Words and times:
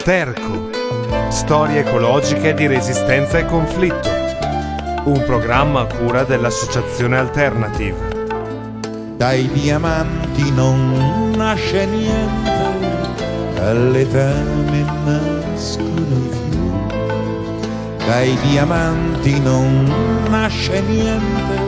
Sterco. 0.00 0.70
Storie 1.28 1.80
ecologiche 1.80 2.54
di 2.54 2.66
resistenza 2.66 3.36
e 3.36 3.44
conflitto. 3.44 4.08
Un 5.04 5.22
programma 5.26 5.80
a 5.80 5.84
cura 5.84 6.24
dell'Associazione 6.24 7.18
Alternative. 7.18 7.98
Dai 9.18 9.46
diamanti 9.52 10.50
non 10.52 11.32
nasce 11.36 11.84
niente, 11.84 12.50
dalle 13.56 14.08
tane 14.08 14.84
nascono 15.04 16.16
i 16.16 16.30
fiori. 16.30 18.06
Dai 18.06 18.38
diamanti 18.48 19.38
non 19.38 19.84
nasce 20.30 20.80
niente, 20.80 21.60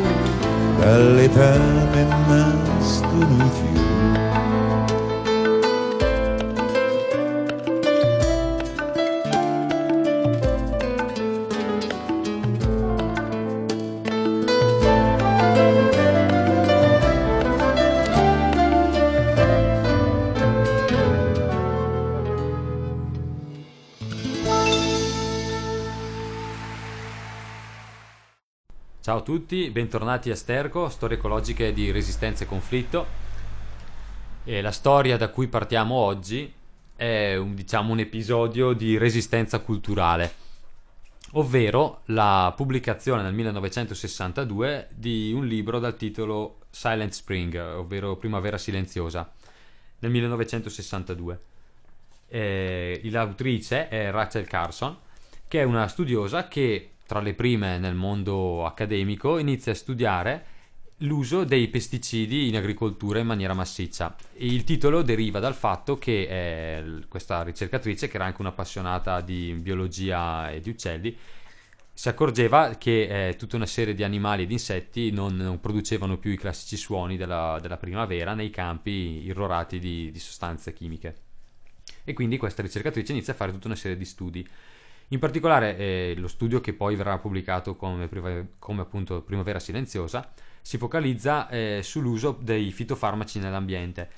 dalle 0.78 1.30
tane 1.30 2.06
nascono 2.27 3.44
i 3.44 3.50
fiori. 3.50 3.71
Ciao 29.12 29.20
a 29.20 29.24
tutti, 29.24 29.68
bentornati 29.68 30.30
a 30.30 30.34
Sterco, 30.34 30.88
storie 30.88 31.18
ecologiche 31.18 31.74
di 31.74 31.91
resistenza 31.91 32.44
e 32.44 32.46
conflitto. 32.46 33.06
E 34.42 34.62
la 34.62 34.70
storia 34.70 35.19
da 35.19 35.28
cui 35.28 35.48
partiamo 35.48 35.96
oggi 35.96 36.50
è 36.96 37.36
un, 37.36 37.54
diciamo, 37.54 37.92
un 37.92 37.98
episodio 37.98 38.72
di 38.72 38.96
resistenza 38.96 39.58
culturale, 39.58 40.32
ovvero 41.32 42.00
la 42.06 42.54
pubblicazione 42.56 43.20
nel 43.20 43.34
1962 43.34 44.88
di 44.94 45.30
un 45.34 45.47
libro 45.47 45.78
dal 45.78 45.98
titolo 45.98 46.60
Silent 46.70 47.12
Spring, 47.12 47.54
ovvero 47.54 48.16
Primavera 48.16 48.56
silenziosa, 48.56 49.30
nel 49.98 50.10
1962. 50.10 51.41
E 52.28 52.98
l'autrice 53.10 53.88
è 53.88 54.10
Rachel 54.10 54.47
Carson, 54.47 54.97
che 55.47 55.60
è 55.60 55.64
una 55.64 55.86
studiosa 55.86 56.48
che 56.48 56.92
tra 57.12 57.20
le 57.20 57.34
prime 57.34 57.77
nel 57.77 57.94
mondo 57.94 58.64
accademico, 58.64 59.36
inizia 59.36 59.72
a 59.72 59.74
studiare 59.74 60.46
l'uso 61.00 61.44
dei 61.44 61.69
pesticidi 61.69 62.48
in 62.48 62.56
agricoltura 62.56 63.19
in 63.19 63.27
maniera 63.27 63.52
massiccia. 63.52 64.16
Il 64.36 64.64
titolo 64.64 65.02
deriva 65.02 65.38
dal 65.38 65.54
fatto 65.54 65.98
che 65.98 66.22
eh, 66.22 67.04
questa 67.08 67.42
ricercatrice, 67.42 68.08
che 68.08 68.16
era 68.16 68.24
anche 68.24 68.41
un'appassionata 68.41 69.20
di 69.20 69.54
biologia 69.60 70.50
e 70.50 70.60
di 70.60 70.70
uccelli, 70.70 71.14
si 71.92 72.08
accorgeva 72.08 72.77
che 72.78 73.28
eh, 73.28 73.36
tutta 73.36 73.56
una 73.56 73.66
serie 73.66 73.92
di 73.92 74.04
animali 74.04 74.44
ed 74.44 74.50
insetti 74.50 75.10
non, 75.10 75.36
non 75.36 75.60
producevano 75.60 76.16
più 76.16 76.30
i 76.30 76.38
classici 76.38 76.78
suoni 76.78 77.19
della, 77.19 77.58
della 77.60 77.76
primavera 77.76 78.32
nei 78.32 78.48
campi 78.48 79.22
irrorati 79.22 79.78
di, 79.78 80.10
di 80.10 80.19
sostanze 80.19 80.72
chimiche. 80.72 81.16
E 82.04 82.14
quindi 82.14 82.38
questa 82.38 82.62
ricercatrice 82.62 83.12
inizia 83.12 83.34
a 83.34 83.36
fare 83.36 83.52
tutta 83.52 83.66
una 83.66 83.76
serie 83.76 83.98
di 83.98 84.06
studi 84.06 84.48
in 85.12 85.18
particolare 85.18 85.77
eh, 85.77 86.14
lo 86.16 86.27
studio 86.27 86.60
che 86.60 86.72
poi 86.72 86.96
verrà 86.96 87.18
pubblicato 87.18 87.77
come, 87.77 88.08
come 88.58 88.80
appunto 88.80 89.20
Primavera 89.20 89.60
Silenziosa 89.60 90.32
si 90.62 90.78
focalizza 90.78 91.48
eh, 91.48 91.81
sull'uso 91.82 92.38
dei 92.41 92.70
fitofarmaci 92.72 93.38
nell'ambiente. 93.38 94.10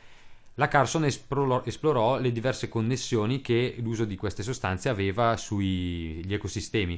La 0.55 0.69
Carson 0.69 1.05
esplorò, 1.05 1.63
esplorò, 1.65 2.21
le 2.21 2.31
diverse 2.31 2.69
connessioni 2.69 3.41
che 3.41 3.75
l'uso 3.81 4.05
di 4.05 4.15
queste 4.15 4.45
sostanze 4.45 4.89
aveva 4.89 5.37
sugli 5.37 6.33
ecosistemi 6.33 6.97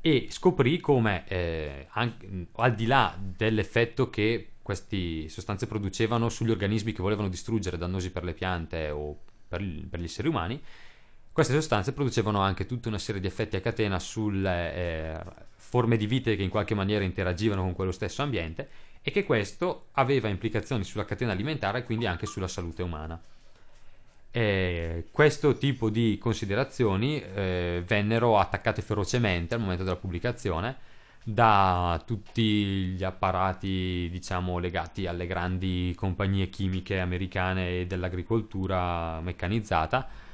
e 0.00 0.28
scoprì 0.30 0.78
come 0.78 1.26
eh, 1.26 1.86
anche, 1.90 2.46
al 2.52 2.74
di 2.76 2.86
là 2.86 3.18
dell'effetto 3.18 4.10
che 4.10 4.50
queste 4.62 5.28
sostanze 5.28 5.66
producevano 5.66 6.28
sugli 6.28 6.50
organismi 6.50 6.92
che 6.92 7.02
volevano 7.02 7.28
distruggere 7.28 7.78
dannosi 7.78 8.12
per 8.12 8.22
le 8.22 8.34
piante 8.34 8.90
o 8.90 9.18
per, 9.48 9.64
per 9.90 9.98
gli 9.98 10.04
esseri 10.04 10.28
umani, 10.28 10.62
queste 11.38 11.54
sostanze 11.54 11.92
producevano 11.92 12.40
anche 12.40 12.66
tutta 12.66 12.88
una 12.88 12.98
serie 12.98 13.20
di 13.20 13.28
effetti 13.28 13.54
a 13.54 13.60
catena 13.60 14.00
sulle 14.00 14.74
eh, 14.74 15.20
forme 15.54 15.96
di 15.96 16.08
vite 16.08 16.34
che 16.34 16.42
in 16.42 16.48
qualche 16.48 16.74
maniera 16.74 17.04
interagivano 17.04 17.62
con 17.62 17.76
quello 17.76 17.92
stesso 17.92 18.22
ambiente 18.22 18.68
e 19.00 19.12
che 19.12 19.22
questo 19.22 19.90
aveva 19.92 20.26
implicazioni 20.26 20.82
sulla 20.82 21.04
catena 21.04 21.30
alimentare 21.30 21.78
e 21.78 21.84
quindi 21.84 22.06
anche 22.06 22.26
sulla 22.26 22.48
salute 22.48 22.82
umana. 22.82 23.22
E 24.32 25.04
questo 25.12 25.56
tipo 25.56 25.90
di 25.90 26.18
considerazioni 26.20 27.22
eh, 27.22 27.84
vennero 27.86 28.36
attaccate 28.36 28.82
ferocemente 28.82 29.54
al 29.54 29.60
momento 29.60 29.84
della 29.84 29.94
pubblicazione 29.94 30.76
da 31.22 32.02
tutti 32.04 32.42
gli 32.42 33.04
apparati 33.04 34.08
diciamo 34.10 34.58
legati 34.58 35.06
alle 35.06 35.28
grandi 35.28 35.94
compagnie 35.94 36.48
chimiche 36.48 36.98
americane 36.98 37.78
e 37.78 37.86
dell'agricoltura 37.86 39.20
meccanizzata 39.20 40.26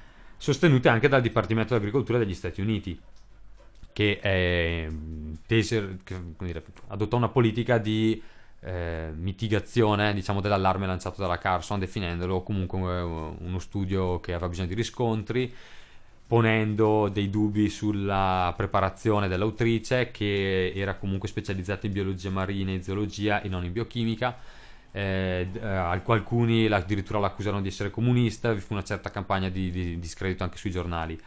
sostenute 0.45 0.91
anche 0.91 1.09
dal 1.09 1.23
Dipartimento 1.23 1.71
dell'Agricoltura 1.71 2.19
degli 2.19 2.35
Stati 2.35 2.61
Uniti, 2.61 3.01
che, 3.95 4.19
è, 4.21 4.87
tese, 5.47 6.01
che 6.05 6.17
dire, 6.39 6.63
adottò 6.89 7.17
una 7.17 7.31
politica 7.31 7.79
di 7.79 8.23
eh, 8.61 9.11
mitigazione 9.17 10.13
diciamo, 10.13 10.43
dell'allarme 10.43 10.87
lanciato 10.87 11.23
dalla 11.23 11.39
Carson, 11.39 11.79
definendolo 11.79 12.43
comunque 12.43 12.79
uno 12.79 13.59
studio 13.59 14.21
che 14.21 14.33
aveva 14.33 14.51
bisogno 14.51 14.69
di 14.69 14.75
riscontri, 14.75 15.51
ponendo 16.27 17.09
dei 17.09 17.31
dubbi 17.31 17.71
sulla 17.71 18.53
preparazione 18.55 19.29
dell'autrice, 19.29 20.11
che 20.11 20.75
era 20.75 20.97
comunque 20.97 21.29
specializzata 21.29 21.87
in 21.87 21.93
biologia 21.95 22.29
marina 22.29 22.71
e 22.71 22.83
zoologia 22.83 23.41
e 23.41 23.49
non 23.49 23.65
in 23.65 23.73
biochimica 23.73 24.37
eh, 24.97 25.49
eh 25.53 25.67
alcuni 25.67 26.67
addirittura 26.67 27.19
l'accusarono 27.19 27.61
di 27.61 27.69
essere 27.69 27.91
comunista, 27.91 28.53
vi 28.53 28.61
fu 28.61 28.75
una 28.75 28.85
certa 28.85 29.11
campagna 29.11 29.49
di, 29.49 29.71
di 29.71 29.99
discredito 29.99 30.45
anche 30.45 30.57
sui 30.57 30.71
giornali. 30.71 31.21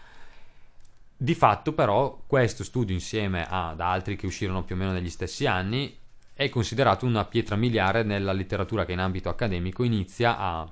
Di 1.19 1.35
fatto 1.35 1.73
però 1.73 2.21
questo 2.25 2.63
studio 2.63 2.93
insieme 2.93 3.45
ad 3.49 3.81
altri 3.81 4.15
che 4.15 4.25
uscirono 4.25 4.63
più 4.63 4.75
o 4.75 4.77
meno 4.77 4.91
negli 4.91 5.09
stessi 5.09 5.45
anni 5.45 5.95
è 6.33 6.47
considerato 6.49 7.05
una 7.05 7.25
pietra 7.25 7.55
miliare 7.55 8.03
nella 8.03 8.31
letteratura 8.31 8.85
che 8.85 8.91
in 8.93 8.99
ambito 8.99 9.27
accademico 9.27 9.83
inizia 9.83 10.37
a 10.37 10.71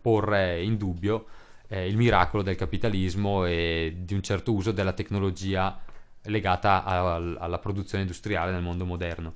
porre 0.00 0.62
in 0.62 0.76
dubbio 0.76 1.26
eh, 1.68 1.88
il 1.88 1.96
miracolo 1.96 2.42
del 2.42 2.54
capitalismo 2.54 3.46
e 3.46 3.96
di 4.00 4.12
un 4.12 4.22
certo 4.22 4.52
uso 4.52 4.72
della 4.72 4.92
tecnologia 4.92 5.80
legata 6.24 6.84
a, 6.84 7.14
alla 7.14 7.58
produzione 7.58 8.02
industriale 8.02 8.52
nel 8.52 8.62
mondo 8.62 8.84
moderno. 8.84 9.34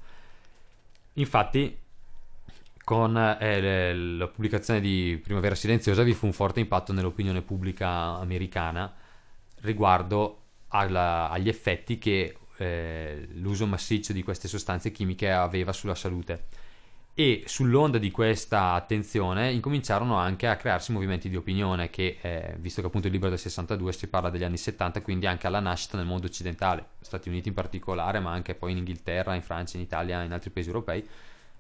Infatti 1.14 1.84
con 2.86 3.16
eh, 3.16 3.94
la 3.96 4.28
pubblicazione 4.28 4.80
di 4.80 5.18
Primavera 5.20 5.56
Silenziosa 5.56 6.04
vi 6.04 6.14
fu 6.14 6.26
un 6.26 6.32
forte 6.32 6.60
impatto 6.60 6.92
nell'opinione 6.92 7.42
pubblica 7.42 8.16
americana 8.16 8.94
riguardo 9.62 10.42
alla, 10.68 11.28
agli 11.28 11.48
effetti 11.48 11.98
che 11.98 12.36
eh, 12.58 13.26
l'uso 13.32 13.66
massiccio 13.66 14.12
di 14.12 14.22
queste 14.22 14.46
sostanze 14.46 14.92
chimiche 14.92 15.32
aveva 15.32 15.72
sulla 15.72 15.96
salute. 15.96 16.44
E 17.12 17.42
sull'onda 17.46 17.98
di 17.98 18.12
questa 18.12 18.74
attenzione 18.74 19.50
incominciarono 19.50 20.14
anche 20.14 20.46
a 20.46 20.54
crearsi 20.54 20.92
movimenti 20.92 21.28
di 21.28 21.34
opinione 21.34 21.90
che, 21.90 22.18
eh, 22.20 22.54
visto 22.60 22.82
che 22.82 22.86
appunto 22.86 23.08
il 23.08 23.12
libro 23.14 23.30
del 23.30 23.40
62 23.40 23.92
si 23.94 24.06
parla 24.06 24.30
degli 24.30 24.44
anni 24.44 24.58
70, 24.58 25.02
quindi 25.02 25.26
anche 25.26 25.48
alla 25.48 25.58
nascita 25.58 25.96
nel 25.96 26.06
mondo 26.06 26.28
occidentale, 26.28 26.90
Stati 27.00 27.30
Uniti 27.30 27.48
in 27.48 27.54
particolare, 27.54 28.20
ma 28.20 28.30
anche 28.30 28.54
poi 28.54 28.70
in 28.70 28.76
Inghilterra, 28.76 29.34
in 29.34 29.42
Francia, 29.42 29.76
in 29.76 29.82
Italia, 29.82 30.22
in 30.22 30.30
altri 30.30 30.50
paesi 30.50 30.68
europei, 30.68 31.04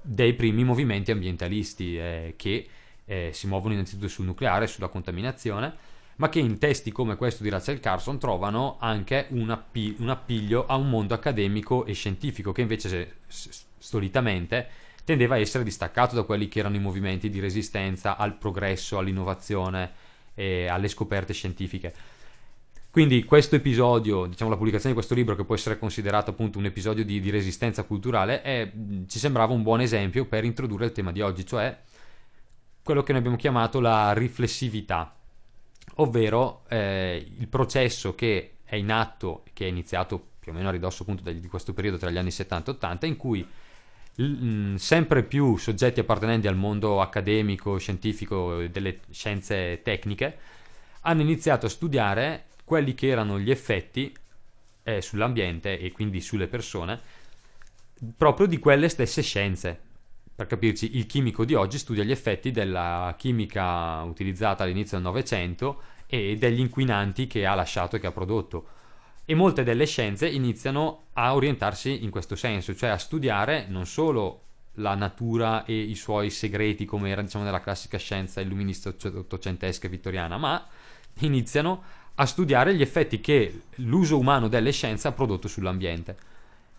dei 0.00 0.34
primi 0.34 0.64
movimenti 0.64 1.10
ambientalisti 1.10 1.98
eh, 1.98 2.34
che 2.36 2.68
eh, 3.04 3.30
si 3.32 3.46
muovono 3.46 3.74
innanzitutto 3.74 4.08
sul 4.08 4.24
nucleare, 4.24 4.66
sulla 4.66 4.88
contaminazione, 4.88 5.74
ma 6.16 6.28
che 6.28 6.38
in 6.38 6.58
testi 6.58 6.92
come 6.92 7.16
questo 7.16 7.42
di 7.42 7.50
Rachel 7.50 7.80
Carson 7.80 8.18
trovano 8.18 8.76
anche 8.80 9.26
un, 9.30 9.50
appi- 9.50 9.96
un 9.98 10.08
appiglio 10.08 10.66
a 10.66 10.76
un 10.76 10.88
mondo 10.88 11.14
accademico 11.14 11.84
e 11.84 11.92
scientifico 11.92 12.52
che 12.52 12.62
invece 12.62 12.88
se, 12.88 13.12
s- 13.26 13.64
solitamente 13.78 14.68
tendeva 15.04 15.36
a 15.36 15.38
essere 15.38 15.62
distaccato 15.62 16.16
da 16.16 16.24
quelli 16.24 16.48
che 16.48 16.58
erano 16.58 16.76
i 16.76 16.80
movimenti 16.80 17.30
di 17.30 17.38
resistenza 17.38 18.16
al 18.16 18.34
progresso, 18.34 18.98
all'innovazione 18.98 19.92
e 20.34 20.66
alle 20.66 20.88
scoperte 20.88 21.32
scientifiche. 21.32 21.94
Quindi 22.96 23.24
questo 23.24 23.56
episodio, 23.56 24.24
diciamo 24.24 24.48
la 24.48 24.56
pubblicazione 24.56 24.94
di 24.94 24.98
questo 24.98 25.14
libro 25.14 25.36
che 25.36 25.44
può 25.44 25.54
essere 25.54 25.78
considerato 25.78 26.30
appunto 26.30 26.56
un 26.56 26.64
episodio 26.64 27.04
di, 27.04 27.20
di 27.20 27.28
resistenza 27.28 27.82
culturale, 27.82 28.40
è, 28.40 28.72
ci 29.06 29.18
sembrava 29.18 29.52
un 29.52 29.62
buon 29.62 29.82
esempio 29.82 30.24
per 30.24 30.44
introdurre 30.44 30.86
il 30.86 30.92
tema 30.92 31.12
di 31.12 31.20
oggi, 31.20 31.44
cioè 31.44 31.78
quello 32.82 33.02
che 33.02 33.10
noi 33.12 33.20
abbiamo 33.20 33.36
chiamato 33.36 33.80
la 33.80 34.14
riflessività, 34.14 35.14
ovvero 35.96 36.62
eh, 36.70 37.22
il 37.38 37.46
processo 37.48 38.14
che 38.14 38.60
è 38.64 38.76
in 38.76 38.90
atto, 38.90 39.42
che 39.52 39.66
è 39.66 39.68
iniziato 39.68 40.28
più 40.40 40.52
o 40.52 40.54
meno 40.54 40.68
a 40.68 40.72
ridosso 40.72 41.02
appunto 41.02 41.30
di 41.30 41.48
questo 41.48 41.74
periodo 41.74 41.98
tra 41.98 42.08
gli 42.08 42.16
anni 42.16 42.30
70 42.30 42.70
e 42.70 42.74
80, 42.76 43.06
in 43.06 43.16
cui 43.18 43.46
sempre 44.76 45.22
più 45.22 45.58
soggetti 45.58 46.00
appartenenti 46.00 46.46
al 46.46 46.56
mondo 46.56 47.02
accademico, 47.02 47.76
scientifico, 47.76 48.66
delle 48.68 49.00
scienze 49.10 49.82
tecniche, 49.82 50.38
hanno 51.02 51.20
iniziato 51.20 51.66
a 51.66 51.68
studiare 51.68 52.44
quelli 52.66 52.94
che 52.94 53.06
erano 53.06 53.38
gli 53.38 53.50
effetti 53.52 54.12
eh, 54.82 55.00
sull'ambiente 55.00 55.78
e 55.78 55.92
quindi 55.92 56.20
sulle 56.20 56.48
persone 56.48 57.00
proprio 58.16 58.46
di 58.46 58.58
quelle 58.58 58.88
stesse 58.88 59.22
scienze. 59.22 59.80
Per 60.34 60.46
capirci, 60.46 60.96
il 60.96 61.06
chimico 61.06 61.44
di 61.44 61.54
oggi 61.54 61.78
studia 61.78 62.02
gli 62.02 62.10
effetti 62.10 62.50
della 62.50 63.14
chimica 63.16 64.02
utilizzata 64.02 64.64
all'inizio 64.64 64.96
del 64.96 65.06
Novecento 65.06 65.80
e 66.06 66.36
degli 66.36 66.58
inquinanti 66.58 67.28
che 67.28 67.46
ha 67.46 67.54
lasciato 67.54 67.94
e 67.96 68.00
che 68.00 68.08
ha 68.08 68.12
prodotto. 68.12 68.66
E 69.24 69.34
molte 69.36 69.62
delle 69.62 69.86
scienze 69.86 70.28
iniziano 70.28 71.04
a 71.12 71.34
orientarsi 71.34 72.02
in 72.02 72.10
questo 72.10 72.34
senso, 72.34 72.74
cioè 72.74 72.90
a 72.90 72.98
studiare 72.98 73.66
non 73.68 73.86
solo 73.86 74.42
la 74.74 74.94
natura 74.94 75.64
e 75.64 75.74
i 75.74 75.94
suoi 75.94 76.30
segreti 76.30 76.84
come 76.84 77.10
era 77.10 77.22
diciamo 77.22 77.44
nella 77.44 77.60
classica 77.60 77.96
scienza 77.96 78.40
illuminista 78.40 78.88
ottocentesca 78.90 79.86
e 79.86 79.90
vittoriana, 79.90 80.36
ma 80.36 80.66
iniziano 81.20 81.82
a 82.16 82.26
studiare 82.26 82.74
gli 82.74 82.82
effetti 82.82 83.20
che 83.20 83.62
l'uso 83.76 84.18
umano 84.18 84.48
delle 84.48 84.72
scienze 84.72 85.08
ha 85.08 85.12
prodotto 85.12 85.48
sull'ambiente. 85.48 86.16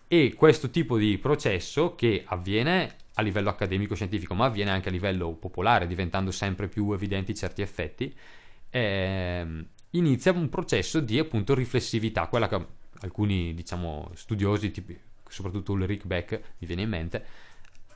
E 0.08 0.34
questo 0.34 0.70
tipo 0.70 0.96
di 0.96 1.18
processo 1.18 1.94
che 1.94 2.22
avviene 2.26 2.96
a 3.14 3.22
livello 3.22 3.48
accademico-scientifico, 3.50 4.34
ma 4.34 4.46
avviene 4.46 4.70
anche 4.70 4.88
a 4.88 4.92
livello 4.92 5.32
popolare, 5.32 5.86
diventando 5.86 6.30
sempre 6.30 6.68
più 6.68 6.92
evidenti 6.92 7.34
certi 7.34 7.62
effetti, 7.62 8.14
eh, 8.70 9.64
inizia 9.90 10.32
un 10.32 10.48
processo 10.48 11.00
di 11.00 11.18
appunto 11.18 11.54
riflessività, 11.54 12.26
quella 12.26 12.48
che 12.48 12.66
alcuni 13.00 13.54
diciamo 13.54 14.10
studiosi, 14.14 14.70
tipo, 14.70 14.92
soprattutto 15.28 15.72
Ulrich 15.72 16.06
Beck, 16.06 16.40
mi 16.58 16.66
viene 16.66 16.82
in 16.82 16.88
mente, 16.88 17.24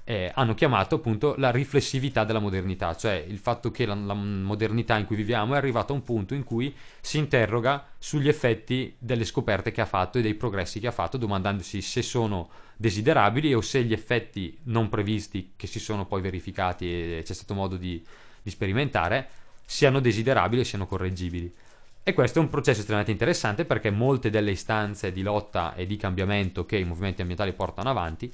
eh, 0.05 0.33
hanno 0.35 0.55
chiamato 0.55 0.97
appunto 0.97 1.35
la 1.39 1.51
riflessività 1.51 2.25
della 2.25 2.41
modernità, 2.41 2.97
cioè 2.97 3.25
il 3.27 3.39
fatto 3.39 3.71
che 3.71 3.87
la, 3.87 3.95
la, 3.95 4.15
modernità 4.15 4.99
in 4.99 5.07
cui 5.07 5.17
viviamo 5.17 5.55
è 5.55 5.57
arrivata 5.57 5.93
a 5.93 5.97
un 5.97 6.03
punto 6.03 6.35
in 6.35 6.43
cui 6.43 6.75
si 7.01 7.19
interroga 7.19 7.87
sugli 7.99 8.29
effetti 8.29 8.95
delle 8.99 9.25
scoperte 9.25 9.71
che 9.71 9.81
ha 9.81 9.87
fatto 9.87 10.19
e 10.19 10.23
dei 10.23 10.35
progressi 10.35 10.81
che 10.81 10.89
ha 10.89 10.93
fatto, 10.93 11.17
domandandosi 11.17 11.81
se 11.81 12.03
sono 12.03 12.49
desiderabili 12.77 13.55
o 13.55 13.61
se 13.61 13.85
gli 13.85 13.93
effetti 13.93 14.59
non 14.65 14.89
previsti 14.89 15.53
che 15.55 15.69
si 15.69 15.79
sono 15.79 16.05
poi 16.05 16.21
verificati 16.21 16.87
e 17.19 17.23
c'è 17.25 17.35
stato 17.35 17.55
modo 17.55 17.77
di, 17.77 18.05
di 18.43 18.51
sperimentare 18.51 19.29
siano 19.65 20.01
desiderabili 20.01 20.63
e 20.63 20.65
siano 20.65 20.87
correggibili. 20.87 21.55
E 22.03 22.13
questo 22.15 22.41
è 22.41 22.43
un 22.43 22.49
processo 22.49 22.81
estremamente 22.81 23.13
interessante 23.13 23.65
perché 23.65 23.91
molte 23.91 24.29
delle 24.29 24.51
istanze 24.51 25.13
di 25.13 25.23
lotta 25.23 25.75
e 25.75 25.87
di 25.87 25.97
cambiamento 25.97 26.67
che 26.67 26.77
i 26.77 26.85
movimenti 26.85 27.21
ambientali 27.21 27.53
portano 27.53 27.89
avanti 27.89 28.33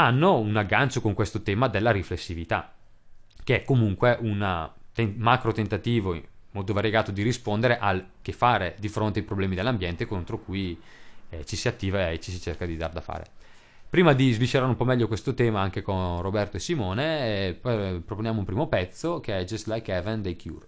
hanno 0.00 0.38
un 0.38 0.56
aggancio 0.56 1.00
con 1.00 1.12
questo 1.12 1.42
tema 1.42 1.66
della 1.66 1.90
riflessività, 1.90 2.72
che 3.42 3.56
è 3.56 3.64
comunque 3.64 4.16
un 4.20 4.70
ten- 4.92 5.14
macro 5.18 5.52
tentativo 5.52 6.16
molto 6.52 6.72
variegato 6.72 7.10
di 7.10 7.22
rispondere 7.22 7.78
al 7.78 8.04
che 8.22 8.32
fare 8.32 8.76
di 8.78 8.88
fronte 8.88 9.18
ai 9.18 9.24
problemi 9.24 9.56
dell'ambiente 9.56 10.06
contro 10.06 10.38
cui 10.38 10.78
eh, 11.30 11.44
ci 11.44 11.56
si 11.56 11.66
attiva 11.66 12.10
e 12.10 12.20
ci 12.20 12.30
si 12.30 12.40
cerca 12.40 12.64
di 12.64 12.76
dar 12.76 12.90
da 12.90 13.00
fare. 13.00 13.24
Prima 13.90 14.12
di 14.12 14.32
sviscerare 14.32 14.70
un 14.70 14.76
po' 14.76 14.84
meglio 14.84 15.08
questo 15.08 15.34
tema 15.34 15.60
anche 15.60 15.82
con 15.82 16.20
Roberto 16.20 16.58
e 16.58 16.60
Simone, 16.60 17.48
eh, 17.48 18.02
proponiamo 18.04 18.38
un 18.38 18.44
primo 18.44 18.68
pezzo 18.68 19.18
che 19.18 19.36
è 19.36 19.44
Just 19.44 19.66
Like 19.66 19.92
Heaven 19.92 20.22
dei 20.22 20.36
Cure. 20.36 20.66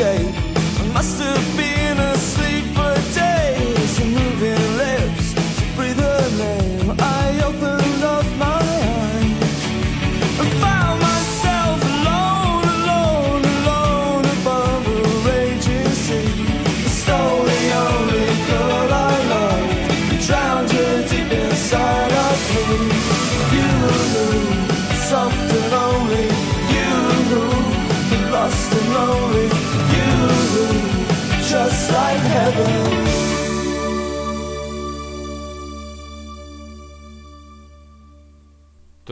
shade. 0.00 0.39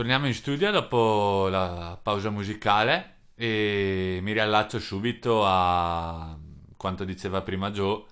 Torniamo 0.09 0.33
in 0.33 0.39
studio 0.39 0.71
dopo 0.71 1.49
la 1.49 1.95
pausa 2.01 2.31
musicale 2.31 3.17
e 3.35 4.17
mi 4.23 4.31
riallaccio 4.31 4.79
subito 4.79 5.45
a 5.45 6.35
quanto 6.75 7.03
diceva 7.03 7.43
prima 7.43 7.69
Joe, 7.69 8.05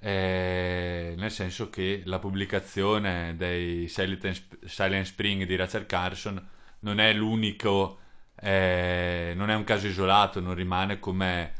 eh, 0.00 1.14
nel 1.16 1.30
senso 1.30 1.70
che 1.70 2.02
la 2.04 2.18
pubblicazione 2.18 3.36
dei 3.36 3.86
Silent 3.86 5.02
Spring 5.02 5.44
di 5.44 5.54
Rachel 5.54 5.86
Carson 5.86 6.48
non 6.80 6.98
è 6.98 7.12
l'unico, 7.12 7.98
eh, 8.40 9.32
non 9.36 9.48
è 9.48 9.54
un 9.54 9.62
caso 9.62 9.86
isolato, 9.86 10.40
non 10.40 10.56
rimane 10.56 10.98
come 10.98 11.52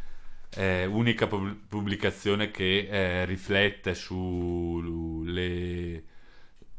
eh, 0.56 0.84
unica 0.84 1.28
pubblicazione 1.28 2.50
che 2.50 2.88
eh, 2.90 3.24
riflette 3.24 3.94
sulle, 3.94 6.02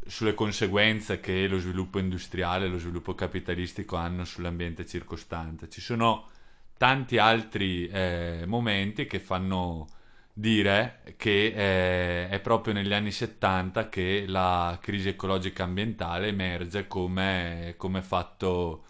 sulle 0.07 0.33
conseguenze 0.33 1.19
che 1.19 1.47
lo 1.47 1.59
sviluppo 1.59 1.99
industriale 1.99 2.65
e 2.65 2.69
lo 2.69 2.79
sviluppo 2.79 3.13
capitalistico 3.15 3.95
hanno 3.95 4.25
sull'ambiente 4.25 4.85
circostante. 4.85 5.69
Ci 5.69 5.81
sono 5.81 6.29
tanti 6.77 7.17
altri 7.17 7.87
eh, 7.87 8.43
momenti 8.45 9.05
che 9.05 9.19
fanno 9.19 9.87
dire 10.31 11.01
che 11.17 11.47
eh, 11.47 12.29
è 12.29 12.39
proprio 12.41 12.73
negli 12.73 12.93
anni 12.93 13.11
70 13.11 13.89
che 13.89 14.25
la 14.27 14.77
crisi 14.81 15.09
ecologica 15.09 15.63
ambientale 15.63 16.27
emerge 16.27 16.87
come, 16.87 17.73
come 17.77 18.01
fatto 18.01 18.85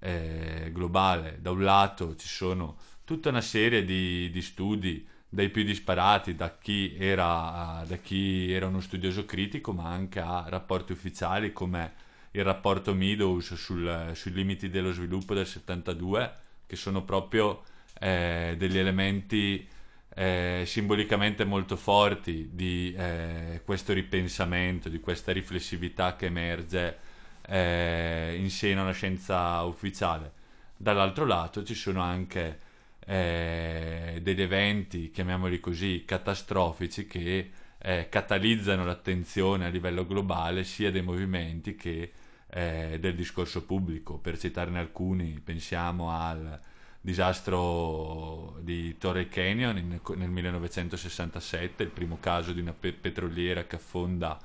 eh, 0.00 0.70
globale. 0.72 1.38
Da 1.40 1.50
un 1.50 1.62
lato 1.62 2.16
ci 2.16 2.28
sono 2.28 2.76
tutta 3.04 3.30
una 3.30 3.40
serie 3.40 3.84
di, 3.84 4.30
di 4.30 4.42
studi 4.42 5.06
dai 5.32 5.48
più 5.48 5.62
disparati, 5.62 6.34
da 6.34 6.58
chi, 6.58 6.96
era, 6.98 7.84
da 7.86 7.96
chi 7.96 8.52
era 8.52 8.66
uno 8.66 8.80
studioso 8.80 9.24
critico, 9.24 9.72
ma 9.72 9.88
anche 9.88 10.18
a 10.18 10.44
rapporti 10.48 10.90
ufficiali 10.90 11.52
come 11.52 11.92
il 12.32 12.42
rapporto 12.42 12.94
Meadows 12.94 13.54
sul, 13.54 14.10
sui 14.14 14.32
limiti 14.32 14.68
dello 14.68 14.92
sviluppo 14.92 15.32
del 15.34 15.46
72, 15.46 16.34
che 16.66 16.74
sono 16.74 17.04
proprio 17.04 17.62
eh, 18.00 18.56
degli 18.58 18.76
elementi 18.76 19.66
eh, 20.14 20.64
simbolicamente 20.66 21.44
molto 21.44 21.76
forti 21.76 22.50
di 22.52 22.92
eh, 22.96 23.62
questo 23.64 23.92
ripensamento, 23.92 24.88
di 24.88 24.98
questa 24.98 25.30
riflessività 25.30 26.16
che 26.16 26.26
emerge 26.26 26.98
eh, 27.46 28.34
in 28.36 28.50
seno 28.50 28.82
alla 28.82 28.92
scienza 28.92 29.62
ufficiale. 29.62 30.32
Dall'altro 30.76 31.24
lato 31.24 31.62
ci 31.62 31.74
sono 31.74 32.00
anche 32.00 32.68
eh, 33.10 34.20
degli 34.22 34.40
eventi, 34.40 35.10
chiamiamoli 35.10 35.58
così, 35.58 36.04
catastrofici 36.06 37.08
che 37.08 37.50
eh, 37.76 38.08
catalizzano 38.08 38.84
l'attenzione 38.84 39.66
a 39.66 39.68
livello 39.68 40.06
globale 40.06 40.62
sia 40.62 40.92
dei 40.92 41.02
movimenti 41.02 41.74
che 41.74 42.12
eh, 42.46 42.98
del 43.00 43.16
discorso 43.16 43.64
pubblico. 43.64 44.18
Per 44.18 44.38
citarne 44.38 44.78
alcuni, 44.78 45.40
pensiamo 45.42 46.10
al 46.10 46.60
disastro 47.00 48.56
di 48.60 48.96
Torrey 48.96 49.26
Canyon 49.28 49.78
in, 49.78 50.00
nel 50.14 50.30
1967, 50.30 51.82
il 51.82 51.90
primo 51.90 52.18
caso 52.20 52.52
di 52.52 52.60
una 52.60 52.74
pe- 52.74 52.92
petroliera 52.92 53.64
che 53.64 53.74
affonda 53.74 54.38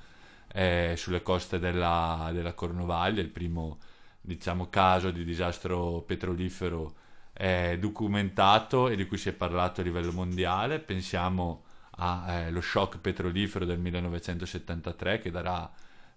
eh, 0.51 0.95
sulle 0.97 1.21
coste 1.21 1.59
della, 1.59 2.31
della, 2.33 2.53
Cornovaglia, 2.53 3.21
il 3.21 3.29
primo 3.29 3.77
diciamo, 4.21 4.69
caso 4.69 5.11
di 5.11 5.23
disastro 5.23 6.01
petrolifero 6.01 7.03
eh, 7.37 7.77
documentato 7.79 8.87
e 8.89 8.95
di 8.95 9.05
cui 9.05 9.17
si 9.17 9.29
è 9.29 9.33
parlato 9.33 9.81
a 9.81 9.83
livello 9.83 10.11
mondiale. 10.11 10.79
Pensiamo 10.79 11.63
allo 11.97 12.59
eh, 12.59 12.61
shock 12.61 12.97
petrolifero 12.99 13.65
del 13.65 13.79
1973 13.79 15.19
che 15.19 15.31
darà 15.31 15.71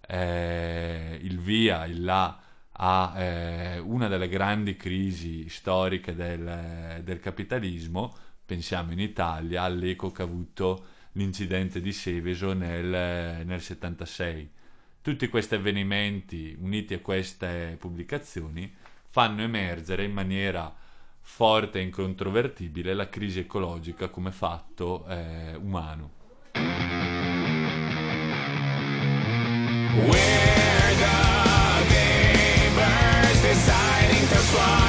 eh, 0.07 1.19
il 1.21 1.39
via, 1.39 1.85
il 1.85 2.03
là 2.03 2.39
a 2.81 3.13
eh, 3.17 3.79
una 3.79 4.07
delle 4.07 4.29
grandi 4.29 4.77
crisi 4.77 5.49
storiche 5.49 6.15
del, 6.15 7.01
del, 7.03 7.19
capitalismo, 7.19 8.15
pensiamo 8.45 8.93
in 8.93 8.99
Italia 8.99 9.63
all'eco 9.63 10.11
che 10.11 10.21
ha 10.21 10.25
avuto 10.25 10.85
l'incidente 11.13 11.81
di 11.81 11.91
Seveso 11.91 12.53
nel, 12.53 13.45
nel 13.45 13.61
76. 13.61 14.49
Tutti 15.01 15.27
questi 15.27 15.55
avvenimenti 15.55 16.55
uniti 16.59 16.93
a 16.93 16.99
queste 16.99 17.75
pubblicazioni 17.77 18.73
fanno 19.05 19.41
emergere 19.41 20.03
in 20.03 20.13
maniera 20.13 20.73
forte 21.31 21.79
e 21.79 21.83
incontrovertibile 21.83 22.93
la 22.93 23.07
crisi 23.07 23.39
ecologica 23.39 24.09
come 24.09 24.31
fatto 24.31 25.05
eh, 25.07 25.55
umano. 25.55 26.17
We're 29.93 30.95
the 32.73 33.47
deciding 33.47 34.27
to 34.27 34.39
fly 34.51 34.88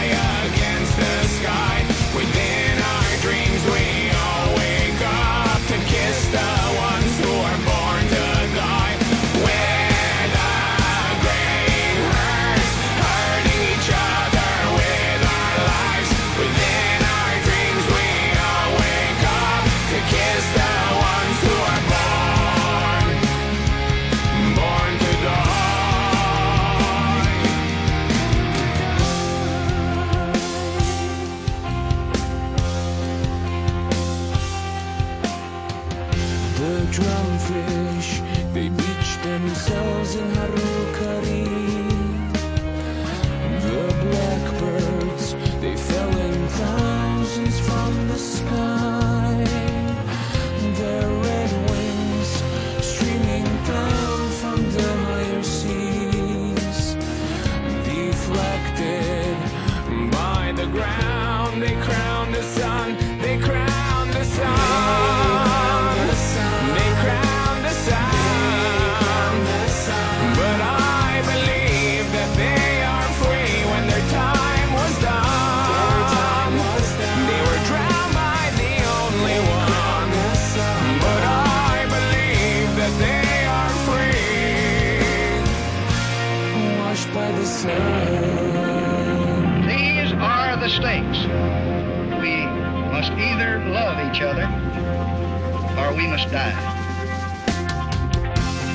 or 95.90 95.96
we 95.96 96.06
must 96.06 96.30
die. 96.30 96.52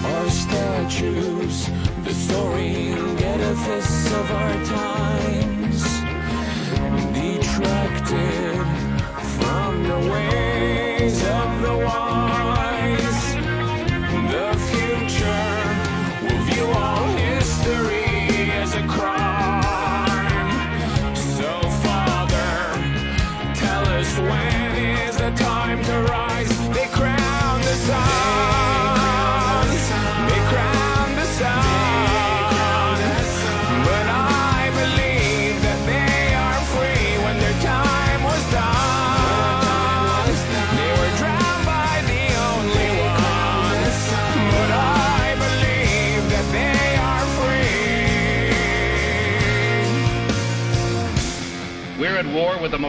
Our 0.03 0.29
statues, 0.29 1.69
the 2.03 2.13
soaring 2.13 3.17
edifice 3.23 4.11
of 4.13 4.31
our 4.31 4.65
times, 4.65 5.44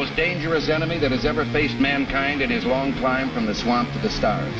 most 0.06 0.16
dangerous 0.16 0.68
enemy 0.68 0.98
that 0.98 1.10
has 1.10 1.24
ever 1.24 1.44
faced 1.46 1.78
mankind 1.78 2.40
in 2.40 2.48
his 2.48 2.64
long 2.64 2.92
climb 2.94 3.28
from 3.30 3.44
the 3.44 3.54
swamp 3.54 3.92
to 3.92 3.98
the 3.98 4.10
stars. 4.10 4.54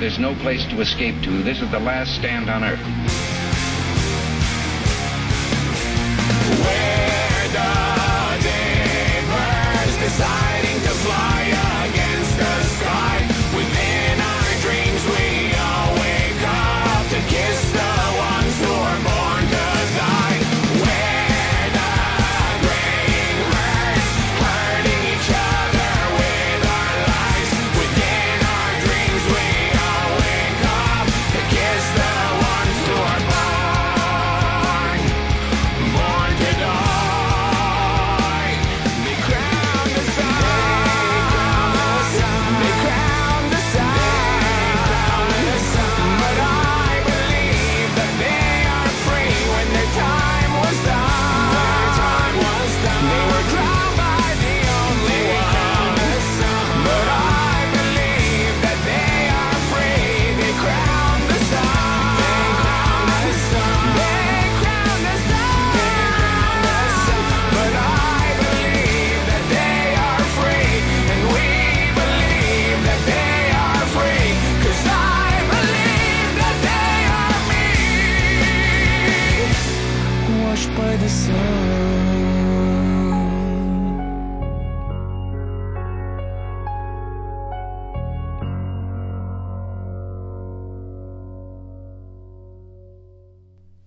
There's 0.00 0.18
no 0.18 0.34
place 0.36 0.64
to 0.66 0.80
escape 0.80 1.22
to. 1.22 1.42
This 1.42 1.60
is 1.60 1.70
the 1.70 1.78
last 1.78 2.16
stand 2.16 2.50
on 2.50 2.64
Earth. 2.64 3.27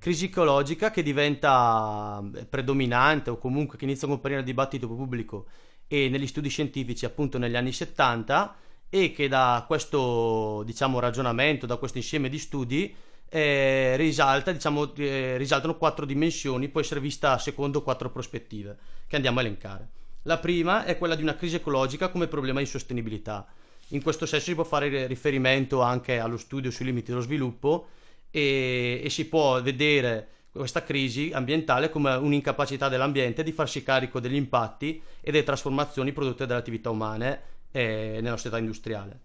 Crisi 0.01 0.25
ecologica 0.25 0.89
che 0.89 1.03
diventa 1.03 2.19
eh, 2.33 2.45
predominante 2.45 3.29
o 3.29 3.37
comunque 3.37 3.77
che 3.77 3.83
inizia 3.83 4.07
a 4.07 4.09
comparire 4.09 4.39
nel 4.39 4.49
dibattito 4.49 4.87
pubblico 4.87 5.45
e 5.85 6.09
negli 6.09 6.25
studi 6.25 6.49
scientifici 6.49 7.05
appunto 7.05 7.37
negli 7.37 7.55
anni 7.55 7.71
70 7.71 8.55
e 8.89 9.11
che 9.11 9.27
da 9.27 9.63
questo 9.67 10.63
diciamo 10.65 10.99
ragionamento, 10.99 11.67
da 11.67 11.75
questo 11.75 11.99
insieme 11.99 12.29
di 12.29 12.39
studi 12.39 12.95
eh, 13.29 13.93
risalta, 13.95 14.51
diciamo, 14.51 14.91
eh, 14.95 15.37
risaltano 15.37 15.77
quattro 15.77 16.07
dimensioni, 16.07 16.69
può 16.69 16.81
essere 16.81 16.99
vista 16.99 17.37
secondo 17.37 17.83
quattro 17.83 18.09
prospettive 18.09 18.77
che 19.05 19.17
andiamo 19.17 19.37
a 19.37 19.41
elencare. 19.41 19.89
La 20.23 20.39
prima 20.39 20.83
è 20.83 20.97
quella 20.97 21.13
di 21.13 21.21
una 21.21 21.35
crisi 21.35 21.57
ecologica 21.57 22.09
come 22.09 22.25
problema 22.25 22.59
di 22.59 22.65
sostenibilità. 22.65 23.45
In 23.89 24.01
questo 24.01 24.25
senso 24.25 24.45
si 24.45 24.55
può 24.55 24.63
fare 24.63 25.05
riferimento 25.05 25.81
anche 25.81 26.17
allo 26.17 26.37
studio 26.37 26.71
sui 26.71 26.85
limiti 26.85 27.11
dello 27.11 27.21
sviluppo 27.21 27.87
e, 28.31 29.01
e 29.03 29.09
si 29.09 29.27
può 29.27 29.61
vedere 29.61 30.27
questa 30.51 30.83
crisi 30.83 31.31
ambientale 31.33 31.89
come 31.89 32.13
un'incapacità 32.13 32.89
dell'ambiente 32.89 33.43
di 33.43 33.51
farsi 33.51 33.83
carico 33.83 34.19
degli 34.19 34.35
impatti 34.35 35.01
e 35.21 35.31
delle 35.31 35.43
trasformazioni 35.43 36.11
prodotte 36.11 36.45
dalle 36.45 36.59
attività 36.59 36.89
umane 36.89 37.41
eh, 37.71 38.19
nella 38.21 38.37
società 38.37 38.57
industriale. 38.57 39.19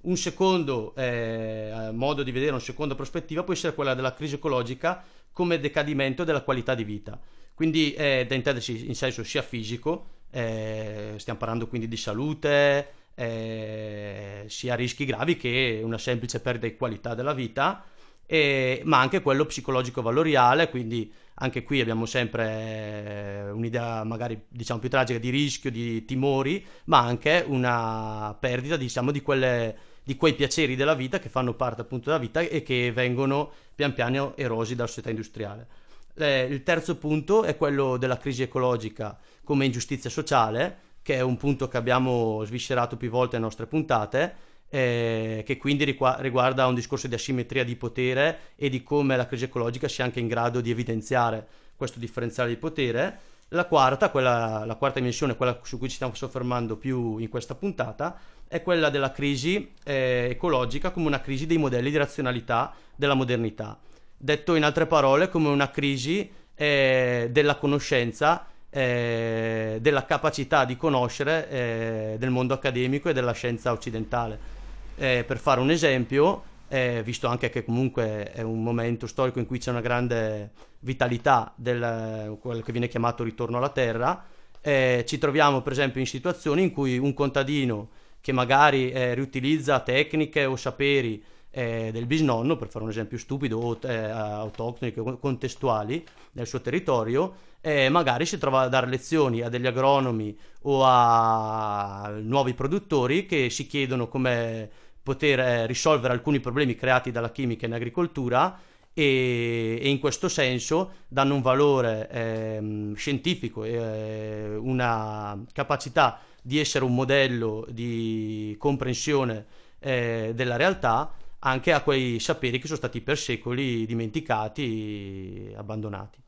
Un 0.00 0.16
secondo 0.16 0.94
eh, 0.94 1.90
modo 1.92 2.22
di 2.22 2.30
vedere, 2.30 2.52
una 2.52 2.60
seconda 2.60 2.94
prospettiva 2.94 3.42
può 3.42 3.52
essere 3.52 3.74
quella 3.74 3.94
della 3.94 4.14
crisi 4.14 4.36
ecologica 4.36 5.02
come 5.32 5.58
decadimento 5.58 6.22
della 6.22 6.42
qualità 6.42 6.74
di 6.74 6.84
vita. 6.84 7.18
Quindi 7.54 7.92
è 7.92 8.24
da 8.28 8.36
intendersi 8.36 8.86
in 8.86 8.94
senso 8.94 9.24
sia 9.24 9.42
fisico, 9.42 10.06
eh, 10.30 11.14
stiamo 11.16 11.38
parlando 11.40 11.66
quindi 11.66 11.88
di 11.88 11.96
salute, 11.96 12.92
eh, 13.16 14.44
sia 14.46 14.76
rischi 14.76 15.04
gravi 15.04 15.36
che 15.36 15.80
una 15.82 15.98
semplice 15.98 16.38
perdita 16.38 16.68
di 16.68 16.76
qualità 16.76 17.14
della 17.14 17.32
vita, 17.32 17.84
eh, 18.30 18.82
ma 18.84 19.00
anche 19.00 19.22
quello 19.22 19.46
psicologico-valoriale, 19.46 20.68
quindi 20.68 21.10
anche 21.40 21.62
qui 21.62 21.80
abbiamo 21.80 22.04
sempre 22.04 23.46
eh, 23.46 23.50
un'idea 23.50 24.04
magari 24.04 24.38
diciamo 24.48 24.80
più 24.80 24.90
tragica 24.90 25.18
di 25.18 25.30
rischio, 25.30 25.70
di 25.70 26.04
timori, 26.04 26.64
ma 26.84 26.98
anche 26.98 27.42
una 27.46 28.36
perdita 28.38 28.76
diciamo 28.76 29.12
di, 29.12 29.22
quelle, 29.22 29.76
di 30.04 30.14
quei 30.16 30.34
piaceri 30.34 30.76
della 30.76 30.94
vita 30.94 31.18
che 31.18 31.30
fanno 31.30 31.54
parte 31.54 31.80
appunto 31.80 32.10
della 32.10 32.20
vita 32.20 32.40
e 32.40 32.62
che 32.62 32.92
vengono 32.92 33.50
pian 33.74 33.94
piano 33.94 34.36
erosi 34.36 34.74
dalla 34.74 34.88
società 34.88 35.08
industriale. 35.08 35.66
Eh, 36.14 36.42
il 36.50 36.62
terzo 36.62 36.98
punto 36.98 37.44
è 37.44 37.56
quello 37.56 37.96
della 37.96 38.18
crisi 38.18 38.42
ecologica 38.42 39.18
come 39.42 39.64
ingiustizia 39.64 40.10
sociale, 40.10 40.80
che 41.00 41.14
è 41.14 41.20
un 41.22 41.38
punto 41.38 41.66
che 41.66 41.78
abbiamo 41.78 42.44
sviscerato 42.44 42.98
più 42.98 43.08
volte 43.08 43.36
nelle 43.36 43.46
nostre 43.46 43.64
puntate, 43.64 44.34
eh, 44.70 45.42
che 45.46 45.56
quindi 45.56 45.84
riguarda 45.84 46.66
un 46.66 46.74
discorso 46.74 47.08
di 47.08 47.14
asimmetria 47.14 47.64
di 47.64 47.76
potere 47.76 48.38
e 48.56 48.68
di 48.68 48.82
come 48.82 49.16
la 49.16 49.26
crisi 49.26 49.44
ecologica 49.44 49.88
sia 49.88 50.04
anche 50.04 50.20
in 50.20 50.28
grado 50.28 50.60
di 50.60 50.70
evidenziare 50.70 51.46
questo 51.76 51.98
differenziale 51.98 52.50
di 52.50 52.56
potere. 52.56 53.18
La 53.52 53.64
quarta, 53.64 54.10
quella, 54.10 54.64
la 54.66 54.74
quarta 54.74 54.98
dimensione, 54.98 55.36
quella 55.36 55.58
su 55.62 55.78
cui 55.78 55.88
ci 55.88 55.94
stiamo 55.94 56.14
soffermando 56.14 56.76
più 56.76 57.16
in 57.16 57.30
questa 57.30 57.54
puntata, 57.54 58.18
è 58.46 58.62
quella 58.62 58.90
della 58.90 59.10
crisi 59.10 59.72
eh, 59.84 60.28
ecologica 60.30 60.90
come 60.90 61.06
una 61.06 61.20
crisi 61.20 61.46
dei 61.46 61.56
modelli 61.56 61.90
di 61.90 61.96
razionalità 61.96 62.74
della 62.94 63.14
modernità. 63.14 63.78
Detto 64.16 64.54
in 64.54 64.64
altre 64.64 64.86
parole, 64.86 65.30
come 65.30 65.48
una 65.48 65.70
crisi 65.70 66.30
eh, 66.54 67.28
della 67.30 67.56
conoscenza, 67.56 68.46
eh, 68.68 69.78
della 69.80 70.04
capacità 70.04 70.64
di 70.64 70.76
conoscere 70.76 71.48
eh, 71.48 72.16
del 72.18 72.30
mondo 72.30 72.52
accademico 72.52 73.08
e 73.08 73.12
della 73.14 73.32
scienza 73.32 73.72
occidentale. 73.72 74.56
Eh, 74.98 75.22
per 75.24 75.38
fare 75.38 75.60
un 75.60 75.70
esempio, 75.70 76.42
eh, 76.66 77.02
visto 77.04 77.28
anche 77.28 77.50
che 77.50 77.64
comunque 77.64 78.32
è 78.32 78.42
un 78.42 78.64
momento 78.64 79.06
storico 79.06 79.38
in 79.38 79.46
cui 79.46 79.60
c'è 79.60 79.70
una 79.70 79.80
grande 79.80 80.50
vitalità 80.80 81.52
del 81.54 82.36
quello 82.40 82.62
che 82.62 82.72
viene 82.72 82.88
chiamato 82.88 83.22
ritorno 83.22 83.58
alla 83.58 83.68
terra, 83.68 84.24
eh, 84.60 85.04
ci 85.06 85.18
troviamo 85.18 85.62
per 85.62 85.72
esempio 85.72 86.00
in 86.00 86.06
situazioni 86.08 86.62
in 86.62 86.72
cui 86.72 86.98
un 86.98 87.14
contadino 87.14 87.90
che 88.20 88.32
magari 88.32 88.90
eh, 88.90 89.14
riutilizza 89.14 89.78
tecniche 89.80 90.44
o 90.44 90.56
saperi 90.56 91.22
eh, 91.50 91.90
del 91.92 92.06
bisnonno, 92.06 92.56
per 92.56 92.68
fare 92.68 92.84
un 92.84 92.90
esempio 92.90 93.18
stupido, 93.18 93.58
o 93.58 93.78
eh, 93.82 93.94
autoctoni, 93.94 94.92
contestuali 95.18 96.04
nel 96.32 96.46
suo 96.46 96.60
territorio, 96.60 97.46
eh, 97.60 97.88
magari 97.88 98.26
si 98.26 98.38
trova 98.38 98.62
a 98.62 98.68
dare 98.68 98.86
lezioni 98.86 99.42
a 99.42 99.48
degli 99.48 99.66
agronomi 99.66 100.36
o 100.62 100.82
a 100.84 102.12
nuovi 102.20 102.54
produttori 102.54 103.26
che 103.26 103.50
si 103.50 103.66
chiedono 103.66 104.08
come 104.08 104.70
poter 105.08 105.40
eh, 105.40 105.66
risolvere 105.66 106.12
alcuni 106.12 106.38
problemi 106.38 106.74
creati 106.74 107.10
dalla 107.10 107.30
chimica 107.30 107.64
in 107.64 107.72
agricoltura 107.72 108.60
e, 108.92 109.78
e 109.80 109.88
in 109.88 109.98
questo 109.98 110.28
senso 110.28 110.90
danno 111.08 111.34
un 111.34 111.40
valore 111.40 112.08
ehm, 112.10 112.94
scientifico 112.94 113.64
e 113.64 113.72
eh, 113.72 114.56
una 114.56 115.42
capacità 115.52 116.20
di 116.42 116.58
essere 116.58 116.84
un 116.84 116.94
modello 116.94 117.66
di 117.70 118.54
comprensione 118.58 119.46
eh, 119.78 120.32
della 120.34 120.56
realtà 120.56 121.10
anche 121.40 121.72
a 121.72 121.80
quei 121.80 122.20
saperi 122.20 122.58
che 122.58 122.66
sono 122.66 122.78
stati 122.78 123.00
per 123.00 123.16
secoli 123.16 123.86
dimenticati 123.86 125.54
abbandonati. 125.56 126.18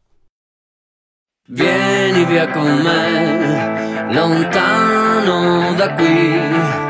Vieni 1.48 2.24
via 2.24 2.48
con 2.48 2.80
me, 2.80 4.14
lontano 4.14 5.74
da 5.74 5.94
qui, 5.94 6.89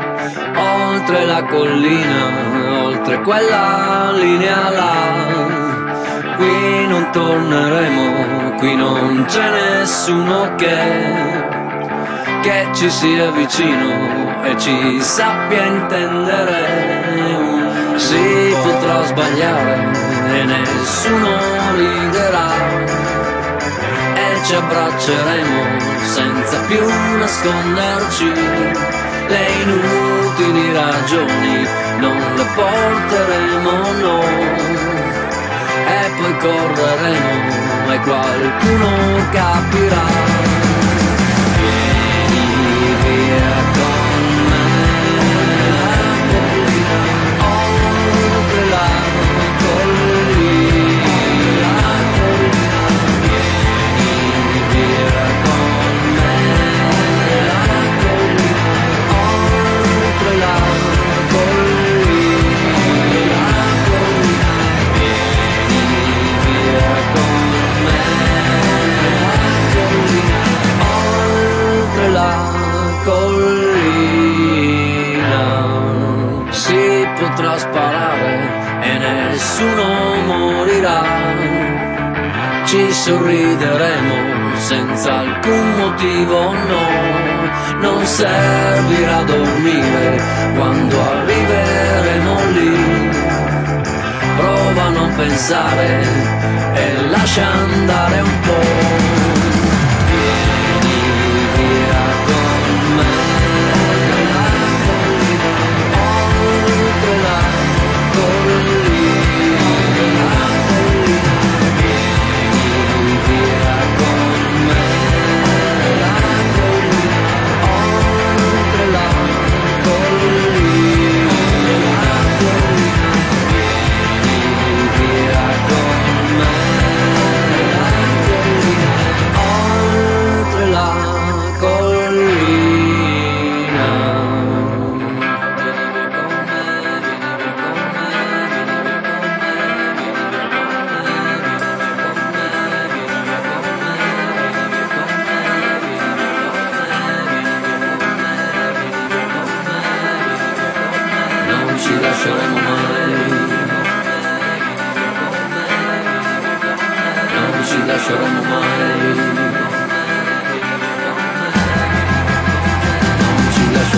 oltre 0.91 1.25
la 1.25 1.43
collina, 1.43 2.83
oltre 2.83 3.21
quella 3.21 4.11
linea 4.13 4.69
là. 4.69 5.69
Qui 6.35 6.87
non 6.87 7.09
torneremo, 7.11 8.55
qui 8.57 8.75
non 8.75 9.25
c'è 9.27 9.49
nessuno 9.49 10.55
che, 10.55 10.79
che 12.41 12.67
ci 12.73 12.89
sia 12.89 13.31
vicino 13.31 14.43
e 14.43 14.57
ci 14.57 15.01
sappia 15.01 15.63
intendere. 15.63 16.59
Si 17.95 18.55
potrà 18.63 19.03
sbagliare 19.05 19.91
e 20.33 20.43
nessuno 20.43 21.29
riderà 21.75 22.49
e 24.15 24.43
ci 24.43 24.55
abbracceremo 24.55 25.79
senza 26.03 26.59
più 26.67 26.85
nasconderci. 27.19 29.00
Le 29.31 29.45
inutili 29.63 30.73
ragioni 30.73 31.65
non 31.99 32.17
le 32.35 32.45
porteremo 32.53 33.71
no. 34.01 34.19
E 35.87 36.11
poi 36.17 36.37
correremo 36.37 37.93
e 37.93 37.99
qualcuno 37.99 38.89
capirà. 39.31 40.05
Vieni 41.55 42.95
via 43.03 43.60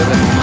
non 0.06 0.12
ci 0.12 0.43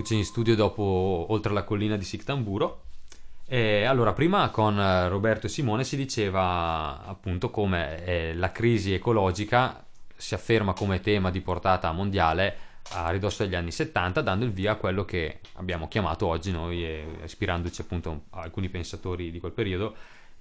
Rieccoci 0.00 0.16
in 0.16 0.24
studio 0.24 0.54
dopo 0.54 1.26
Oltre 1.28 1.52
la 1.52 1.62
collina 1.62 1.96
di 1.96 2.04
Sictamburo. 2.04 2.84
E 3.46 3.84
allora, 3.84 4.14
prima 4.14 4.48
con 4.48 4.80
eh, 4.80 5.08
Roberto 5.08 5.44
e 5.44 5.50
Simone 5.50 5.84
si 5.84 5.94
diceva 5.94 7.04
appunto 7.04 7.50
come 7.50 8.02
eh, 8.06 8.34
la 8.34 8.50
crisi 8.50 8.94
ecologica 8.94 9.84
si 10.16 10.32
afferma 10.32 10.72
come 10.72 11.00
tema 11.00 11.30
di 11.30 11.42
portata 11.42 11.92
mondiale 11.92 12.56
a 12.92 13.10
ridosso 13.10 13.42
degli 13.42 13.54
anni 13.54 13.72
70, 13.72 14.22
dando 14.22 14.46
il 14.46 14.52
via 14.52 14.72
a 14.72 14.76
quello 14.76 15.04
che 15.04 15.40
abbiamo 15.54 15.86
chiamato 15.86 16.26
oggi 16.26 16.50
noi, 16.50 16.82
eh, 16.82 17.06
ispirandoci 17.22 17.82
appunto 17.82 18.22
a 18.30 18.40
alcuni 18.40 18.70
pensatori 18.70 19.30
di 19.30 19.38
quel 19.38 19.52
periodo, 19.52 19.94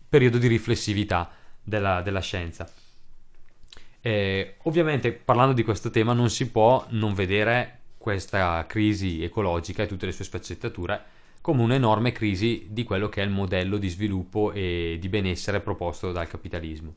periodo 0.07 0.37
di 0.37 0.47
riflessività 0.47 1.29
della, 1.61 2.01
della 2.01 2.21
scienza. 2.21 2.71
Eh, 3.99 4.55
ovviamente 4.63 5.11
parlando 5.11 5.51
di 5.51 5.63
questo 5.63 5.89
tema 5.89 6.13
non 6.13 6.29
si 6.29 6.49
può 6.49 6.85
non 6.91 7.13
vedere 7.13 7.78
questa 7.99 8.65
crisi 8.65 9.23
ecologica 9.23 9.83
e 9.83 9.87
tutte 9.87 10.07
le 10.07 10.11
sue 10.11 10.25
sfaccettature 10.25 11.17
come 11.41 11.61
un'enorme 11.61 12.11
crisi 12.11 12.67
di 12.69 12.83
quello 12.83 13.09
che 13.09 13.21
è 13.21 13.25
il 13.25 13.29
modello 13.29 13.77
di 13.77 13.89
sviluppo 13.89 14.51
e 14.51 14.97
di 14.99 15.09
benessere 15.09 15.59
proposto 15.59 16.11
dal 16.11 16.27
capitalismo. 16.27 16.95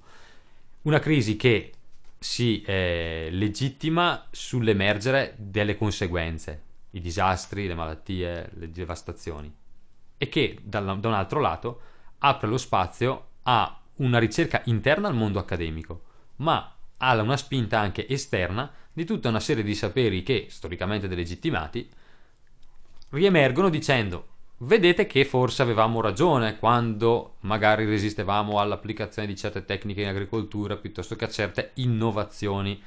Una 0.82 1.00
crisi 1.00 1.36
che 1.36 1.72
si 2.18 2.62
eh, 2.62 3.28
legittima 3.30 4.26
sull'emergere 4.30 5.34
delle 5.36 5.76
conseguenze, 5.76 6.62
i 6.90 7.00
disastri, 7.00 7.66
le 7.66 7.74
malattie, 7.74 8.50
le 8.54 8.70
devastazioni, 8.70 9.52
e 10.16 10.28
che 10.28 10.58
da 10.62 10.78
un 10.78 11.04
altro 11.12 11.40
lato 11.40 11.80
apre 12.18 12.48
lo 12.48 12.58
spazio 12.58 13.26
a 13.42 13.80
una 13.96 14.18
ricerca 14.18 14.62
interna 14.66 15.08
al 15.08 15.14
mondo 15.14 15.38
accademico, 15.38 16.02
ma 16.36 16.74
ha 16.96 17.20
una 17.20 17.36
spinta 17.36 17.80
anche 17.80 18.08
esterna 18.08 18.70
di 18.92 19.04
tutta 19.04 19.28
una 19.28 19.40
serie 19.40 19.62
di 19.62 19.74
saperi 19.74 20.22
che, 20.22 20.46
storicamente 20.48 21.08
delegittimati, 21.08 21.88
riemergono 23.10 23.68
dicendo 23.68 24.28
vedete 24.64 25.06
che 25.06 25.24
forse 25.24 25.62
avevamo 25.62 26.00
ragione 26.00 26.58
quando 26.58 27.36
magari 27.40 27.84
resistevamo 27.84 28.60
all'applicazione 28.60 29.26
di 29.26 29.36
certe 29.36 29.64
tecniche 29.64 30.02
in 30.02 30.08
agricoltura 30.08 30.76
piuttosto 30.76 31.16
che 31.16 31.24
a 31.24 31.28
certe 31.28 31.72
innovazioni 31.74 32.80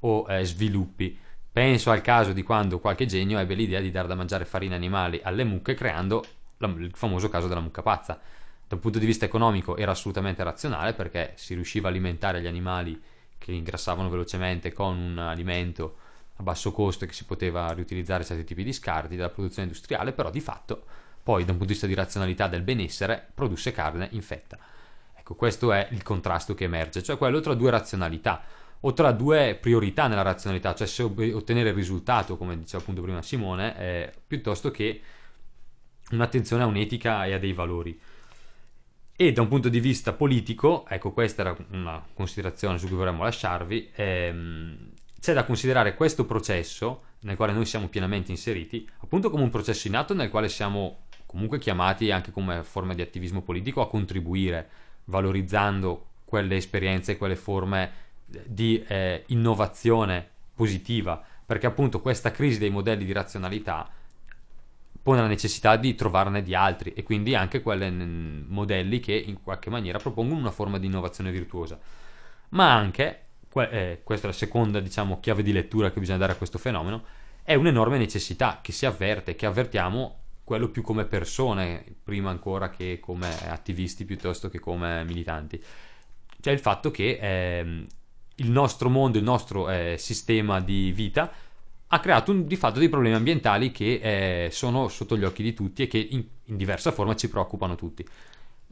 o 0.00 0.26
eh, 0.28 0.44
sviluppi. 0.44 1.18
Penso 1.50 1.90
al 1.90 2.00
caso 2.00 2.32
di 2.32 2.42
quando 2.42 2.78
qualche 2.78 3.04
genio 3.06 3.38
ebbe 3.38 3.54
l'idea 3.54 3.80
di 3.80 3.90
dar 3.90 4.06
da 4.06 4.14
mangiare 4.14 4.44
farina 4.44 4.74
animali 4.76 5.20
alle 5.22 5.44
mucche 5.44 5.74
creando 5.74 6.24
la- 6.58 6.72
il 6.78 6.92
famoso 6.94 7.28
caso 7.28 7.48
della 7.48 7.60
mucca 7.60 7.82
pazza. 7.82 8.18
Da 8.66 8.74
un 8.74 8.80
punto 8.80 8.98
di 8.98 9.06
vista 9.06 9.24
economico 9.24 9.76
era 9.76 9.90
assolutamente 9.90 10.42
razionale 10.42 10.92
perché 10.94 11.32
si 11.36 11.54
riusciva 11.54 11.88
a 11.88 11.90
alimentare 11.90 12.40
gli 12.40 12.46
animali 12.46 13.00
che 13.38 13.52
ingrassavano 13.52 14.08
velocemente 14.08 14.72
con 14.72 14.96
un 14.96 15.18
alimento 15.18 15.96
a 16.36 16.42
basso 16.42 16.72
costo 16.72 17.04
e 17.04 17.06
che 17.06 17.14
si 17.14 17.24
poteva 17.24 17.72
riutilizzare 17.72 18.24
certi 18.24 18.44
tipi 18.44 18.64
di 18.64 18.72
scarti 18.72 19.16
della 19.16 19.30
produzione 19.30 19.68
industriale, 19.68 20.12
però 20.12 20.30
di 20.30 20.40
fatto 20.40 20.84
poi 21.22 21.44
da 21.44 21.52
un 21.52 21.58
punto 21.58 21.64
di 21.66 21.72
vista 21.72 21.86
di 21.86 21.94
razionalità 21.94 22.48
del 22.48 22.62
benessere 22.62 23.28
produsse 23.34 23.72
carne 23.72 24.08
infetta. 24.12 24.58
Ecco, 25.14 25.34
questo 25.34 25.72
è 25.72 25.88
il 25.90 26.02
contrasto 26.02 26.54
che 26.54 26.64
emerge, 26.64 27.02
cioè 27.02 27.18
quello 27.18 27.40
tra 27.40 27.54
due 27.54 27.70
razionalità 27.70 28.42
o 28.80 28.92
tra 28.92 29.10
due 29.12 29.58
priorità 29.60 30.06
nella 30.06 30.22
razionalità, 30.22 30.74
cioè 30.74 30.86
se 30.86 31.02
ottenere 31.02 31.70
il 31.70 31.74
risultato, 31.74 32.36
come 32.36 32.56
diceva 32.56 32.82
appunto 32.82 33.02
prima 33.02 33.20
Simone, 33.22 33.78
eh, 33.78 34.12
piuttosto 34.26 34.70
che 34.70 35.02
un'attenzione 36.12 36.62
a 36.62 36.66
un'etica 36.66 37.26
e 37.26 37.34
a 37.34 37.38
dei 37.38 37.52
valori. 37.52 38.00
E 39.20 39.32
da 39.32 39.42
un 39.42 39.48
punto 39.48 39.68
di 39.68 39.80
vista 39.80 40.12
politico, 40.12 40.86
ecco 40.88 41.10
questa 41.10 41.42
era 41.42 41.56
una 41.72 42.00
considerazione 42.14 42.78
su 42.78 42.86
cui 42.86 42.94
vorremmo 42.94 43.24
lasciarvi, 43.24 43.90
ehm, 43.96 44.90
c'è 45.18 45.34
da 45.34 45.44
considerare 45.44 45.96
questo 45.96 46.24
processo 46.24 47.02
nel 47.22 47.34
quale 47.34 47.52
noi 47.52 47.66
siamo 47.66 47.88
pienamente 47.88 48.30
inseriti, 48.30 48.88
appunto 49.00 49.28
come 49.28 49.42
un 49.42 49.50
processo 49.50 49.88
in 49.88 49.96
atto 49.96 50.14
nel 50.14 50.30
quale 50.30 50.48
siamo 50.48 51.06
comunque 51.26 51.58
chiamati 51.58 52.12
anche 52.12 52.30
come 52.30 52.62
forma 52.62 52.94
di 52.94 53.02
attivismo 53.02 53.42
politico 53.42 53.80
a 53.80 53.88
contribuire, 53.88 54.68
valorizzando 55.06 56.10
quelle 56.24 56.54
esperienze, 56.54 57.16
quelle 57.16 57.34
forme 57.34 57.90
di 58.24 58.80
eh, 58.86 59.24
innovazione 59.26 60.28
positiva, 60.54 61.20
perché 61.44 61.66
appunto 61.66 62.00
questa 62.00 62.30
crisi 62.30 62.60
dei 62.60 62.70
modelli 62.70 63.04
di 63.04 63.12
razionalità 63.12 63.90
pone 65.08 65.22
la 65.22 65.26
necessità 65.26 65.76
di 65.76 65.94
trovarne 65.94 66.42
di 66.42 66.54
altri 66.54 66.92
e 66.92 67.02
quindi 67.02 67.34
anche 67.34 67.62
quelle 67.62 67.88
modelli 67.88 69.00
che 69.00 69.14
in 69.14 69.42
qualche 69.42 69.70
maniera 69.70 69.96
propongono 69.96 70.38
una 70.38 70.50
forma 70.50 70.78
di 70.78 70.84
innovazione 70.84 71.30
virtuosa. 71.30 71.78
Ma 72.50 72.74
anche, 72.74 73.28
eh, 73.70 74.02
questa 74.04 74.26
è 74.26 74.30
la 74.30 74.36
seconda 74.36 74.80
diciamo 74.80 75.18
chiave 75.18 75.42
di 75.42 75.52
lettura 75.52 75.90
che 75.90 75.98
bisogna 75.98 76.18
dare 76.18 76.32
a 76.32 76.36
questo 76.36 76.58
fenomeno, 76.58 77.04
è 77.42 77.54
un'enorme 77.54 77.96
necessità 77.96 78.58
che 78.60 78.70
si 78.72 78.84
avverte, 78.84 79.34
che 79.34 79.46
avvertiamo 79.46 80.20
quello 80.44 80.68
più 80.68 80.82
come 80.82 81.06
persone, 81.06 81.82
prima 82.04 82.28
ancora 82.28 82.68
che 82.68 82.98
come 83.00 83.30
attivisti 83.48 84.04
piuttosto 84.04 84.50
che 84.50 84.58
come 84.58 85.04
militanti. 85.04 85.58
Cioè 86.38 86.52
il 86.52 86.60
fatto 86.60 86.90
che 86.90 87.18
ehm, 87.18 87.86
il 88.34 88.50
nostro 88.50 88.90
mondo, 88.90 89.16
il 89.16 89.24
nostro 89.24 89.70
eh, 89.70 89.96
sistema 89.96 90.60
di 90.60 90.92
vita 90.92 91.32
ha 91.88 92.00
creato 92.00 92.32
un- 92.32 92.46
di 92.46 92.56
fatto 92.56 92.78
dei 92.78 92.88
problemi 92.88 93.14
ambientali 93.14 93.70
che 93.70 94.00
eh, 94.46 94.50
sono 94.50 94.88
sotto 94.88 95.16
gli 95.16 95.24
occhi 95.24 95.42
di 95.42 95.54
tutti 95.54 95.82
e 95.82 95.86
che 95.86 95.98
in, 95.98 96.24
in 96.44 96.56
diversa 96.56 96.92
forma 96.92 97.16
ci 97.16 97.28
preoccupano 97.28 97.76
tutti. 97.76 98.06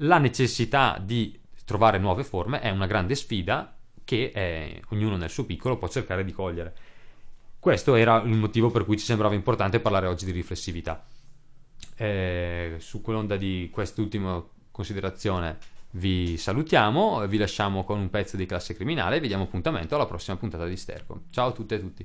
La 0.00 0.18
necessità 0.18 1.00
di 1.02 1.38
trovare 1.64 1.98
nuove 1.98 2.24
forme 2.24 2.60
è 2.60 2.70
una 2.70 2.86
grande 2.86 3.14
sfida 3.14 3.74
che 4.04 4.30
eh, 4.34 4.82
ognuno 4.90 5.16
nel 5.16 5.30
suo 5.30 5.44
piccolo 5.44 5.78
può 5.78 5.88
cercare 5.88 6.24
di 6.24 6.32
cogliere. 6.32 6.74
Questo 7.58 7.94
era 7.94 8.22
il 8.22 8.36
motivo 8.36 8.70
per 8.70 8.84
cui 8.84 8.98
ci 8.98 9.04
sembrava 9.04 9.34
importante 9.34 9.80
parlare 9.80 10.06
oggi 10.06 10.24
di 10.24 10.30
riflessività. 10.30 11.04
Eh, 11.96 12.76
su 12.78 13.00
quell'onda 13.00 13.36
di 13.36 13.70
quest'ultima 13.72 14.44
considerazione 14.70 15.58
vi 15.96 16.36
salutiamo, 16.36 17.26
vi 17.26 17.38
lasciamo 17.38 17.84
con 17.84 17.98
un 17.98 18.10
pezzo 18.10 18.36
di 18.36 18.46
classe 18.46 18.74
criminale 18.74 19.16
e 19.16 19.20
vi 19.20 19.28
diamo 19.28 19.44
appuntamento 19.44 19.94
alla 19.94 20.06
prossima 20.06 20.36
puntata 20.36 20.66
di 20.66 20.76
Sterco. 20.76 21.22
Ciao 21.30 21.48
a 21.48 21.52
tutte 21.52 21.74
e 21.76 21.80
tutti. 21.80 22.04